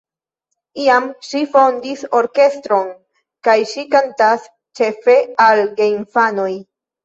Iam 0.85 1.03
ŝi 1.27 1.41
fondis 1.51 2.01
orkestron 2.21 2.89
kaj 3.49 3.57
ŝi 3.75 3.87
kantas 3.95 4.51
ĉefe 4.83 5.21
al 5.49 5.67
geinfanoj. 5.81 6.53